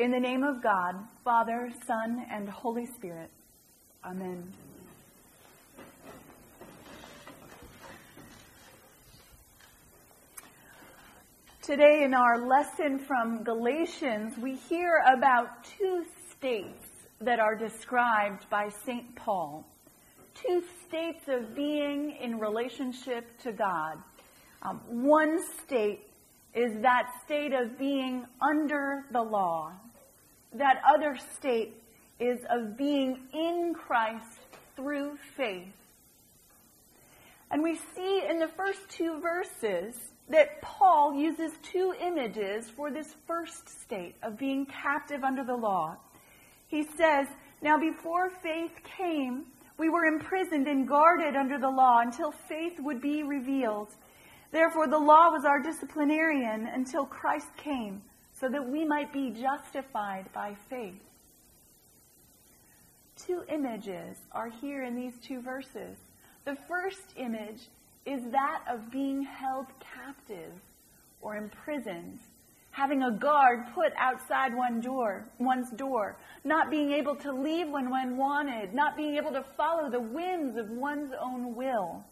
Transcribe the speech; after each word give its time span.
In 0.00 0.12
the 0.12 0.18
name 0.18 0.42
of 0.42 0.62
God, 0.62 0.94
Father, 1.24 1.70
Son, 1.86 2.24
and 2.30 2.48
Holy 2.48 2.86
Spirit. 2.86 3.28
Amen. 4.02 4.50
Today, 11.60 12.02
in 12.02 12.14
our 12.14 12.46
lesson 12.46 12.98
from 12.98 13.44
Galatians, 13.44 14.38
we 14.38 14.54
hear 14.54 15.02
about 15.18 15.64
two 15.64 16.06
states 16.30 16.88
that 17.20 17.38
are 17.38 17.54
described 17.54 18.48
by 18.48 18.70
St. 18.86 19.14
Paul. 19.16 19.66
Two 20.32 20.62
states 20.88 21.24
of 21.28 21.54
being 21.54 22.16
in 22.22 22.38
relationship 22.38 23.38
to 23.40 23.52
God. 23.52 23.98
Um, 24.62 24.80
one 24.88 25.40
state 25.62 26.06
is 26.54 26.72
that 26.80 27.10
state 27.26 27.52
of 27.52 27.78
being 27.78 28.24
under 28.40 29.04
the 29.12 29.20
law. 29.20 29.72
That 30.52 30.82
other 30.88 31.18
state 31.36 31.74
is 32.18 32.40
of 32.50 32.76
being 32.76 33.20
in 33.32 33.74
Christ 33.74 34.40
through 34.76 35.16
faith. 35.36 35.72
And 37.50 37.62
we 37.62 37.78
see 37.96 38.22
in 38.28 38.38
the 38.38 38.48
first 38.48 38.80
two 38.88 39.20
verses 39.20 39.94
that 40.28 40.62
Paul 40.62 41.14
uses 41.14 41.52
two 41.62 41.92
images 42.00 42.70
for 42.70 42.90
this 42.90 43.16
first 43.26 43.68
state 43.82 44.14
of 44.22 44.38
being 44.38 44.66
captive 44.66 45.24
under 45.24 45.44
the 45.44 45.56
law. 45.56 45.96
He 46.68 46.84
says, 46.96 47.26
Now 47.60 47.78
before 47.78 48.30
faith 48.42 48.72
came, 48.96 49.46
we 49.76 49.88
were 49.88 50.04
imprisoned 50.04 50.68
and 50.68 50.86
guarded 50.86 51.34
under 51.34 51.58
the 51.58 51.68
law 51.68 52.00
until 52.00 52.30
faith 52.30 52.78
would 52.78 53.00
be 53.00 53.24
revealed. 53.24 53.88
Therefore, 54.52 54.86
the 54.86 54.98
law 54.98 55.30
was 55.30 55.44
our 55.44 55.60
disciplinarian 55.60 56.66
until 56.66 57.06
Christ 57.06 57.48
came, 57.56 58.02
so 58.40 58.48
that 58.48 58.66
we 58.66 58.84
might 58.84 59.12
be 59.12 59.30
justified 59.30 60.24
by 60.32 60.56
faith. 60.70 60.94
Two 63.16 63.42
images 63.52 64.16
are 64.32 64.48
here 64.48 64.82
in 64.84 64.96
these 64.96 65.12
two 65.22 65.42
verses. 65.42 65.98
The 66.46 66.56
first 66.66 67.12
image 67.16 67.68
is 68.06 68.22
that 68.30 68.62
of 68.70 68.90
being 68.90 69.22
held 69.22 69.66
captive 69.78 70.52
or 71.20 71.36
imprisoned, 71.36 72.18
having 72.70 73.02
a 73.02 73.10
guard 73.10 73.66
put 73.74 73.92
outside 73.98 74.54
one 74.54 74.80
door, 74.80 75.26
one's 75.38 75.70
door, 75.72 76.16
not 76.44 76.70
being 76.70 76.92
able 76.92 77.14
to 77.16 77.32
leave 77.32 77.68
when 77.68 77.90
one 77.90 78.16
wanted, 78.16 78.72
not 78.72 78.96
being 78.96 79.16
able 79.16 79.32
to 79.32 79.44
follow 79.54 79.90
the 79.90 80.00
whims 80.00 80.56
of 80.56 80.70
one's 80.70 81.12
own 81.20 81.54
will. 81.54 82.02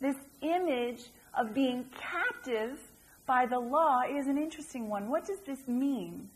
This 0.00 0.16
image 0.40 1.00
of 1.36 1.52
being 1.52 1.84
captive 2.00 2.78
by 3.32 3.46
the 3.46 3.58
law 3.58 4.02
is 4.02 4.26
an 4.26 4.36
interesting 4.36 4.90
one. 4.90 5.08
What 5.08 5.26
does 5.26 5.38
this 5.46 5.66
mean? 5.66 6.28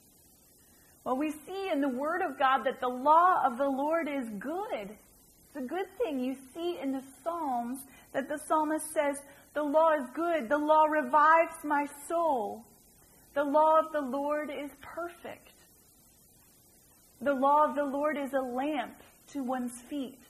Well, 1.05 1.19
we 1.19 1.31
see 1.31 1.69
in 1.71 1.83
the 1.83 1.91
Word 1.91 2.23
of 2.23 2.39
God 2.39 2.65
that 2.65 2.81
the 2.81 2.89
law 2.89 3.45
of 3.45 3.59
the 3.59 3.69
Lord 3.69 4.09
is 4.09 4.27
good. 4.39 4.89
It's 4.89 5.57
a 5.57 5.61
good 5.61 5.89
thing. 5.99 6.19
You 6.19 6.35
see 6.55 6.79
in 6.83 6.93
the 6.93 7.03
Psalms 7.23 7.81
that 8.15 8.31
the 8.31 8.39
psalmist 8.39 8.95
says, 8.95 9.19
The 9.53 9.63
law 9.63 9.93
is 9.93 10.09
good. 10.15 10.49
The 10.49 10.57
law 10.57 10.85
revives 10.87 11.63
my 11.65 11.85
soul. 12.09 12.65
The 13.35 13.45
law 13.45 13.79
of 13.79 13.93
the 13.93 14.01
Lord 14.01 14.49
is 14.49 14.71
perfect. 14.81 15.53
The 17.21 17.35
law 17.35 17.67
of 17.69 17.75
the 17.75 17.85
Lord 17.85 18.17
is 18.17 18.33
a 18.33 18.41
lamp 18.41 19.03
to 19.33 19.43
one's 19.43 19.83
feet. 19.91 20.23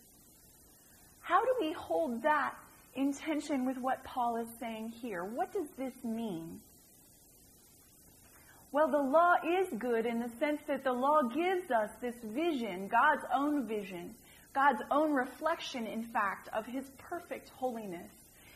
How 1.21 1.45
do 1.45 1.55
we 1.61 1.71
hold 1.71 2.25
that 2.25 2.57
in 2.97 3.13
tension 3.13 3.67
with 3.67 3.77
what 3.79 4.03
Paul 4.05 4.37
is 4.37 4.49
saying 4.59 4.89
here? 5.01 5.25
What 5.25 5.53
does 5.53 5.69
this 5.79 5.95
mean? 6.03 6.61
Well, 8.73 8.91
the 8.91 8.99
law 8.99 9.35
is 9.47 9.69
good 9.79 10.07
in 10.07 10.19
the 10.19 10.31
sense 10.39 10.61
that 10.67 10.85
the 10.85 10.93
law 10.93 11.23
gives 11.23 11.71
us 11.71 11.91
this 12.01 12.17
vision, 12.25 12.89
God's 12.89 13.25
own 13.35 13.67
vision, 13.67 14.15
God's 14.53 14.83
own 14.91 15.13
reflection, 15.13 15.87
in 15.87 16.03
fact, 16.05 16.49
of 16.53 16.67
His 16.67 16.85
perfect 16.99 17.51
holiness, 17.51 18.11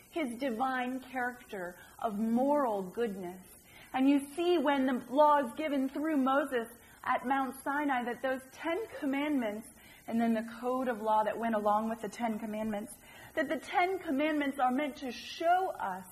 His 0.09 0.29
divine 0.39 0.99
character 1.11 1.75
of 1.99 2.19
moral 2.19 2.83
goodness. 2.83 3.41
And 3.93 4.09
you 4.09 4.21
see 4.35 4.57
when 4.57 4.85
the 4.85 5.01
law 5.09 5.39
is 5.39 5.51
given 5.57 5.89
through 5.89 6.17
Moses 6.17 6.67
at 7.03 7.27
Mount 7.27 7.55
Sinai 7.63 8.03
that 8.03 8.21
those 8.21 8.41
Ten 8.53 8.77
Commandments 8.99 9.67
and 10.07 10.19
then 10.19 10.33
the 10.33 10.45
code 10.59 10.87
of 10.87 11.01
law 11.01 11.23
that 11.23 11.37
went 11.37 11.55
along 11.55 11.89
with 11.89 12.01
the 12.01 12.09
Ten 12.09 12.37
Commandments, 12.39 12.93
that 13.35 13.49
the 13.49 13.57
Ten 13.57 13.99
Commandments 13.99 14.59
are 14.59 14.71
meant 14.71 14.97
to 14.97 15.11
show 15.11 15.71
us 15.79 16.05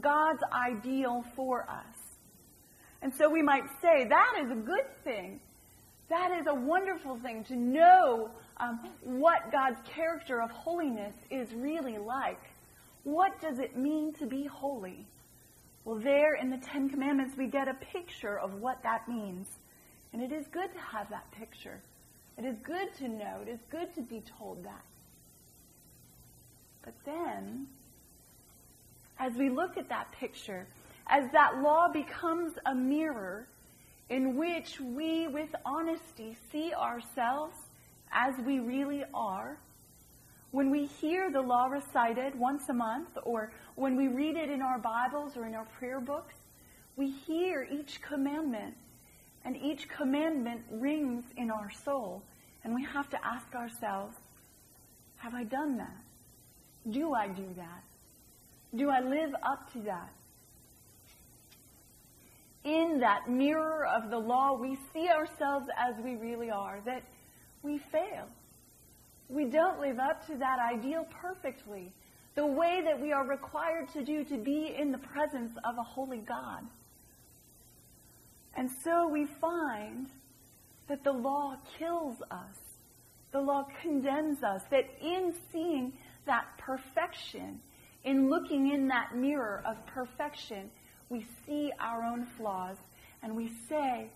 God's 0.00 0.42
ideal 0.52 1.24
for 1.34 1.62
us. 1.68 1.96
And 3.02 3.12
so 3.14 3.30
we 3.30 3.42
might 3.42 3.64
say 3.80 4.06
that 4.08 4.40
is 4.42 4.50
a 4.50 4.54
good 4.54 4.86
thing. 5.04 5.40
That 6.08 6.30
is 6.32 6.46
a 6.48 6.54
wonderful 6.54 7.18
thing 7.18 7.44
to 7.44 7.56
know 7.56 8.30
um, 8.58 8.90
what 9.02 9.50
God's 9.50 9.80
character 9.88 10.40
of 10.40 10.50
holiness 10.50 11.14
is 11.30 11.52
really 11.52 11.98
like. 11.98 12.40
What 13.04 13.40
does 13.40 13.58
it 13.58 13.76
mean 13.76 14.12
to 14.14 14.26
be 14.26 14.46
holy? 14.46 15.06
Well, 15.84 15.98
there 15.98 16.34
in 16.34 16.50
the 16.50 16.58
Ten 16.58 16.88
Commandments, 16.88 17.36
we 17.36 17.46
get 17.46 17.68
a 17.68 17.74
picture 17.74 18.38
of 18.38 18.54
what 18.54 18.82
that 18.82 19.08
means. 19.08 19.46
And 20.12 20.22
it 20.22 20.32
is 20.32 20.46
good 20.48 20.72
to 20.72 20.80
have 20.80 21.10
that 21.10 21.30
picture. 21.32 21.80
It 22.38 22.44
is 22.44 22.56
good 22.64 22.94
to 22.98 23.08
know. 23.08 23.40
It 23.42 23.48
is 23.48 23.60
good 23.70 23.94
to 23.94 24.02
be 24.02 24.22
told 24.38 24.64
that. 24.64 24.84
But 26.86 26.94
then, 27.04 27.66
as 29.18 29.34
we 29.34 29.50
look 29.50 29.76
at 29.76 29.88
that 29.88 30.12
picture, 30.12 30.68
as 31.08 31.24
that 31.32 31.60
law 31.60 31.88
becomes 31.92 32.54
a 32.64 32.74
mirror 32.74 33.48
in 34.08 34.36
which 34.36 34.80
we, 34.80 35.26
with 35.26 35.50
honesty, 35.64 36.36
see 36.52 36.72
ourselves 36.72 37.56
as 38.12 38.34
we 38.46 38.60
really 38.60 39.02
are, 39.12 39.58
when 40.52 40.70
we 40.70 40.86
hear 40.86 41.28
the 41.30 41.40
law 41.40 41.66
recited 41.66 42.38
once 42.38 42.68
a 42.68 42.72
month, 42.72 43.08
or 43.24 43.52
when 43.74 43.96
we 43.96 44.06
read 44.06 44.36
it 44.36 44.48
in 44.48 44.62
our 44.62 44.78
Bibles 44.78 45.36
or 45.36 45.44
in 45.44 45.56
our 45.56 45.66
prayer 45.80 46.00
books, 46.00 46.36
we 46.94 47.10
hear 47.10 47.68
each 47.68 48.00
commandment, 48.00 48.74
and 49.44 49.56
each 49.56 49.88
commandment 49.88 50.62
rings 50.70 51.24
in 51.36 51.50
our 51.50 51.70
soul. 51.84 52.22
And 52.62 52.72
we 52.72 52.84
have 52.84 53.10
to 53.10 53.18
ask 53.26 53.52
ourselves, 53.56 54.16
have 55.16 55.34
I 55.34 55.42
done 55.42 55.78
that? 55.78 56.05
Do 56.90 57.14
I 57.14 57.28
do 57.28 57.46
that? 57.56 57.82
Do 58.76 58.90
I 58.90 59.00
live 59.00 59.34
up 59.42 59.72
to 59.72 59.80
that? 59.80 60.10
In 62.64 63.00
that 63.00 63.30
mirror 63.30 63.86
of 63.86 64.10
the 64.10 64.18
law, 64.18 64.56
we 64.56 64.76
see 64.92 65.08
ourselves 65.08 65.66
as 65.76 65.94
we 66.02 66.16
really 66.16 66.50
are, 66.50 66.80
that 66.84 67.02
we 67.62 67.78
fail. 67.78 68.26
We 69.28 69.44
don't 69.44 69.80
live 69.80 69.98
up 69.98 70.26
to 70.26 70.36
that 70.36 70.58
ideal 70.58 71.06
perfectly, 71.20 71.92
the 72.34 72.46
way 72.46 72.82
that 72.84 73.00
we 73.00 73.12
are 73.12 73.26
required 73.26 73.88
to 73.92 74.04
do 74.04 74.24
to 74.24 74.36
be 74.36 74.74
in 74.76 74.92
the 74.92 74.98
presence 74.98 75.52
of 75.64 75.78
a 75.78 75.82
holy 75.82 76.18
God. 76.18 76.64
And 78.56 78.70
so 78.84 79.08
we 79.08 79.26
find 79.40 80.06
that 80.88 81.04
the 81.04 81.12
law 81.12 81.56
kills 81.78 82.16
us. 82.30 82.56
The 83.32 83.40
law 83.40 83.66
condemns 83.82 84.42
us. 84.42 84.62
That 84.70 84.88
in 85.02 85.34
seeing 85.52 85.92
that 86.26 86.46
perfection, 86.58 87.60
in 88.04 88.28
looking 88.28 88.72
in 88.72 88.88
that 88.88 89.16
mirror 89.16 89.62
of 89.66 89.84
perfection, 89.86 90.70
we 91.08 91.26
see 91.46 91.72
our 91.80 92.02
own 92.02 92.26
flaws 92.36 92.76
and 93.22 93.34
we 93.34 93.50
say, 93.68 94.08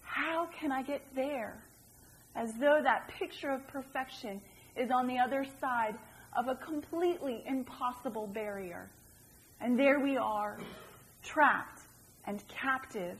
How 0.00 0.48
can 0.58 0.72
I 0.72 0.82
get 0.82 1.02
there? 1.14 1.62
As 2.36 2.52
though 2.54 2.80
that 2.82 3.08
picture 3.18 3.50
of 3.50 3.66
perfection 3.68 4.40
is 4.76 4.90
on 4.90 5.06
the 5.06 5.18
other 5.18 5.46
side 5.60 5.94
of 6.36 6.48
a 6.48 6.54
completely 6.56 7.44
impossible 7.46 8.26
barrier. 8.26 8.90
And 9.60 9.78
there 9.78 10.00
we 10.00 10.16
are, 10.16 10.58
trapped 11.22 11.82
and 12.26 12.42
captive, 12.48 13.18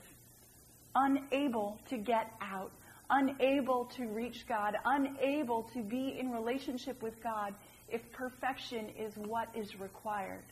unable 0.95 1.79
to 1.89 1.97
get 1.97 2.31
out, 2.41 2.71
unable 3.09 3.85
to 3.95 4.07
reach 4.07 4.45
God, 4.47 4.75
unable 4.85 5.63
to 5.73 5.81
be 5.81 6.17
in 6.19 6.31
relationship 6.31 7.01
with 7.01 7.21
God 7.23 7.53
if 7.89 8.01
perfection 8.11 8.89
is 8.97 9.13
what 9.15 9.49
is 9.55 9.79
required. 9.79 10.43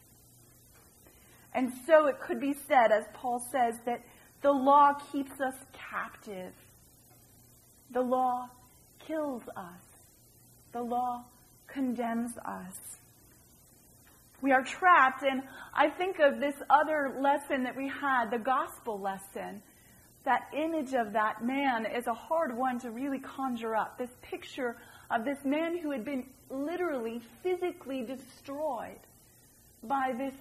And 1.53 1.71
so 1.85 2.07
it 2.07 2.19
could 2.19 2.39
be 2.39 2.55
said, 2.67 2.91
as 2.91 3.03
Paul 3.13 3.39
says, 3.51 3.75
that 3.85 4.01
the 4.41 4.51
law 4.51 4.93
keeps 5.11 5.39
us 5.39 5.55
captive. 5.73 6.53
The 7.91 8.01
law 8.01 8.49
kills 9.07 9.43
us. 9.55 9.81
The 10.71 10.81
law 10.81 11.23
condemns 11.67 12.37
us. 12.37 12.75
We 14.41 14.51
are 14.51 14.63
trapped, 14.63 15.23
and 15.23 15.43
I 15.73 15.89
think 15.89 16.19
of 16.19 16.39
this 16.39 16.55
other 16.69 17.15
lesson 17.19 17.63
that 17.63 17.77
we 17.77 17.87
had, 17.87 18.29
the 18.29 18.39
gospel 18.39 18.99
lesson. 18.99 19.61
That 20.25 20.47
image 20.53 20.93
of 20.93 21.13
that 21.13 21.43
man 21.43 21.85
is 21.85 22.07
a 22.07 22.13
hard 22.13 22.55
one 22.55 22.79
to 22.79 22.91
really 22.91 23.19
conjure 23.19 23.75
up. 23.75 23.97
This 23.97 24.11
picture 24.21 24.77
of 25.11 25.25
this 25.25 25.39
man 25.43 25.77
who 25.77 25.91
had 25.91 26.05
been 26.05 26.25
literally, 26.49 27.21
physically 27.41 28.03
destroyed 28.03 28.99
by 29.83 30.13
this 30.17 30.33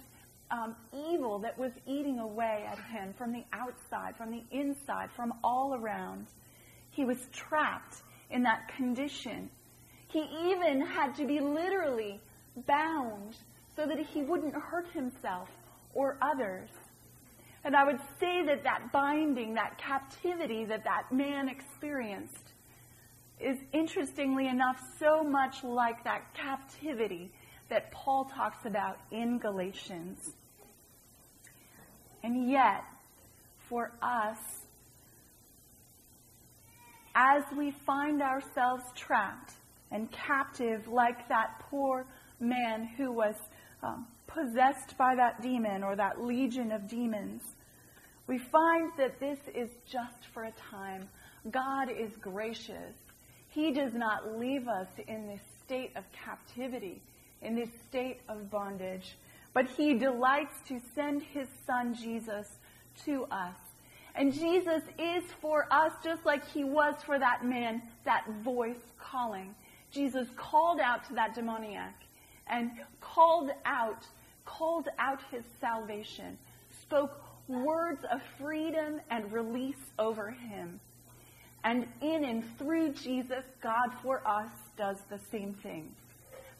um, 0.51 0.75
evil 1.11 1.39
that 1.39 1.57
was 1.57 1.71
eating 1.85 2.19
away 2.19 2.65
at 2.69 2.79
him 2.79 3.13
from 3.17 3.33
the 3.33 3.43
outside, 3.51 4.15
from 4.15 4.31
the 4.31 4.43
inside, 4.51 5.09
from 5.15 5.33
all 5.43 5.73
around. 5.75 6.27
He 6.91 7.03
was 7.03 7.17
trapped 7.33 8.03
in 8.29 8.43
that 8.43 8.69
condition. 8.75 9.49
He 10.07 10.25
even 10.45 10.81
had 10.81 11.15
to 11.15 11.25
be 11.25 11.39
literally 11.39 12.21
bound 12.67 13.35
so 13.75 13.85
that 13.87 13.99
he 13.99 14.21
wouldn't 14.21 14.53
hurt 14.53 14.87
himself 14.93 15.49
or 15.93 16.17
others. 16.21 16.69
And 17.65 17.75
I 17.75 17.85
would 17.85 17.99
say 18.19 18.45
that 18.45 18.63
that 18.63 18.91
binding, 18.91 19.53
that 19.53 19.77
captivity 19.77 20.65
that 20.65 20.83
that 20.83 21.11
man 21.11 21.47
experienced 21.47 22.53
is 23.39 23.57
interestingly 23.71 24.47
enough 24.47 24.81
so 24.99 25.23
much 25.23 25.63
like 25.63 26.03
that 26.03 26.33
captivity 26.33 27.31
that 27.69 27.91
Paul 27.91 28.25
talks 28.25 28.65
about 28.65 28.99
in 29.11 29.39
Galatians. 29.39 30.33
And 32.23 32.49
yet, 32.49 32.83
for 33.69 33.91
us, 34.01 34.37
as 37.15 37.43
we 37.57 37.71
find 37.85 38.21
ourselves 38.21 38.83
trapped 38.95 39.53
and 39.91 40.11
captive 40.11 40.87
like 40.87 41.27
that 41.29 41.59
poor 41.69 42.05
man 42.39 42.85
who 42.97 43.11
was 43.11 43.35
um, 43.83 44.07
possessed 44.27 44.97
by 44.97 45.15
that 45.15 45.41
demon 45.41 45.83
or 45.83 45.95
that 45.95 46.23
legion 46.23 46.71
of 46.71 46.87
demons, 46.87 47.41
we 48.27 48.37
find 48.37 48.91
that 48.97 49.19
this 49.19 49.39
is 49.53 49.69
just 49.85 50.27
for 50.33 50.43
a 50.43 50.53
time. 50.71 51.09
God 51.51 51.89
is 51.89 52.11
gracious. 52.21 52.95
He 53.49 53.71
does 53.71 53.93
not 53.93 54.39
leave 54.39 54.67
us 54.67 54.87
in 55.07 55.27
this 55.27 55.41
state 55.63 55.91
of 55.95 56.03
captivity, 56.11 57.01
in 57.41 57.55
this 57.55 57.69
state 57.89 58.21
of 58.29 58.49
bondage, 58.49 59.15
but 59.53 59.67
He 59.67 59.93
delights 59.93 60.55
to 60.69 60.79
send 60.95 61.21
His 61.21 61.47
Son 61.67 61.93
Jesus 61.93 62.47
to 63.05 63.25
us. 63.25 63.57
And 64.15 64.33
Jesus 64.33 64.83
is 64.97 65.23
for 65.41 65.67
us 65.71 65.91
just 66.03 66.25
like 66.25 66.47
He 66.49 66.63
was 66.63 66.95
for 67.05 67.19
that 67.19 67.45
man, 67.45 67.81
that 68.05 68.25
voice 68.43 68.81
calling. 68.99 69.53
Jesus 69.91 70.27
called 70.35 70.79
out 70.79 71.03
to 71.07 71.13
that 71.13 71.35
demoniac 71.35 71.93
and 72.47 72.71
called 73.01 73.51
out, 73.65 74.05
called 74.45 74.87
out 74.99 75.19
His 75.31 75.43
salvation, 75.59 76.37
spoke 76.81 77.23
words 77.47 78.03
of 78.11 78.21
freedom 78.39 79.01
and 79.09 79.31
release 79.31 79.75
over 79.99 80.31
him. 80.31 80.79
And 81.63 81.87
in 82.01 82.25
and 82.25 82.43
through 82.57 82.93
Jesus, 82.93 83.45
God 83.61 83.89
for 84.01 84.25
us 84.27 84.51
does 84.77 84.97
the 85.09 85.19
same 85.31 85.53
thing. 85.53 85.89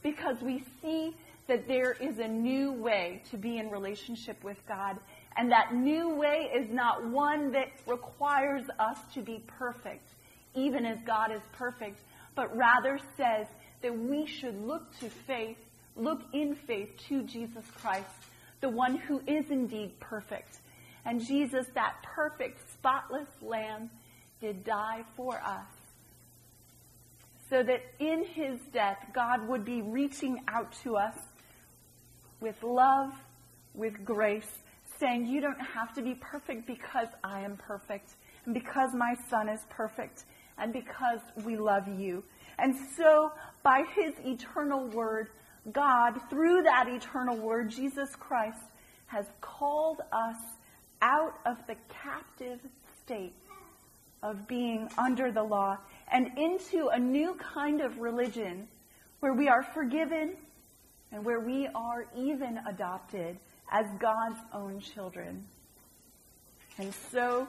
Because 0.02 0.38
we 0.42 0.64
see 0.82 1.16
that 1.48 1.68
there 1.68 1.94
is 1.94 2.20
a 2.20 2.28
new 2.28 2.72
way 2.72 3.22
to 3.32 3.38
be 3.38 3.58
in 3.58 3.70
relationship 3.70 4.42
with 4.44 4.58
God. 4.68 4.98
And 5.36 5.52
that 5.52 5.74
new 5.74 6.16
way 6.16 6.50
is 6.54 6.70
not 6.72 7.06
one 7.10 7.52
that 7.52 7.68
requires 7.86 8.64
us 8.80 8.98
to 9.14 9.22
be 9.22 9.44
perfect, 9.48 10.08
even 10.56 10.86
as 10.86 10.98
God 11.06 11.32
is 11.34 11.42
perfect, 11.54 12.00
but 12.36 12.56
rather 12.56 13.00
says 13.18 13.48
that 13.82 13.98
we 13.98 14.26
should 14.26 14.66
look 14.66 14.84
to 15.00 15.10
faith, 15.10 15.58
look 15.96 16.22
in 16.34 16.56
faith 16.56 16.90
to 17.10 17.24
Jesus 17.24 17.66
Christ, 17.82 18.08
the 18.62 18.70
one 18.70 18.98
who 18.98 19.22
is 19.28 19.50
indeed 19.50 20.00
perfect 20.00 20.60
and 21.06 21.26
Jesus, 21.26 21.66
that 21.76 21.96
perfect, 22.04 22.60
spotless 22.72 23.28
lamb, 23.42 23.90
did 24.40 24.64
die 24.64 25.04
for 25.16 25.36
us. 25.36 25.68
So 27.50 27.62
that 27.64 27.82
in 28.00 28.26
his 28.26 28.60
death, 28.72 28.98
God 29.14 29.48
would 29.48 29.66
be 29.66 29.82
reaching 29.82 30.40
out 30.48 30.72
to 30.84 30.96
us 30.96 31.18
with 32.40 32.62
love, 32.64 33.14
with 33.74 34.04
grace, 34.06 34.50
saying, 35.00 35.28
You 35.28 35.42
don't 35.42 35.60
have 35.60 35.94
to 35.96 36.02
be 36.02 36.16
perfect 36.16 36.66
because 36.66 37.10
I 37.24 37.42
am 37.42 37.58
perfect, 37.58 38.16
and 38.46 38.54
because 38.54 38.94
my 38.94 39.16
son 39.30 39.50
is 39.50 39.60
perfect, 39.70 40.24
and 40.58 40.72
because 40.72 41.20
we 41.44 41.58
love 41.58 41.88
you. 41.88 42.24
And 42.58 42.74
so, 42.96 43.32
by 43.62 43.84
his 43.96 44.14
eternal 44.26 44.88
word, 44.88 45.30
God, 45.72 46.20
through 46.30 46.64
that 46.64 46.88
eternal 46.88 47.38
word, 47.38 47.70
Jesus 47.70 48.16
Christ, 48.16 48.60
has 49.08 49.26
called 49.42 50.02
us 50.12 50.38
out 51.02 51.40
of 51.46 51.58
the 51.68 51.76
captive 52.04 52.60
state 53.04 53.34
of 54.22 54.48
being 54.48 54.90
under 54.98 55.32
the 55.32 55.44
law 55.44 55.78
and 56.12 56.38
into 56.38 56.88
a 56.88 57.00
new 57.00 57.36
kind 57.36 57.82
of 57.82 58.00
religion 58.00 58.68
where 59.20 59.34
we 59.34 59.48
are 59.48 59.64
forgiven 59.64 60.36
and 61.12 61.24
where 61.24 61.40
we 61.40 61.68
are 61.76 62.08
even 62.16 62.60
adopted 62.68 63.38
as 63.72 63.86
God's 64.00 64.40
own 64.54 64.80
children. 64.80 65.46
And 66.78 66.94
so, 67.12 67.48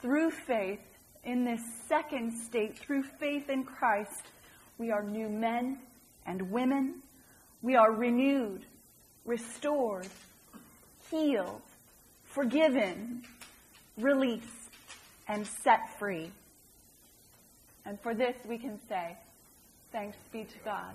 through 0.00 0.30
faith, 0.30 0.80
in 1.24 1.44
this 1.44 1.60
second 1.88 2.32
state, 2.32 2.76
through 2.76 3.04
faith 3.18 3.48
in 3.48 3.64
Christ, 3.64 4.22
we 4.78 4.90
are 4.90 5.02
new 5.02 5.28
men 5.28 5.78
and 6.26 6.50
women. 6.50 7.02
We 7.64 7.76
are 7.76 7.90
renewed, 7.90 8.66
restored, 9.24 10.08
healed, 11.10 11.62
forgiven, 12.24 13.22
released, 13.96 14.68
and 15.28 15.46
set 15.46 15.98
free. 15.98 16.30
And 17.86 17.98
for 18.02 18.14
this 18.14 18.36
we 18.46 18.58
can 18.58 18.78
say, 18.86 19.16
thanks 19.92 20.18
be 20.30 20.44
to 20.44 20.58
God. 20.62 20.92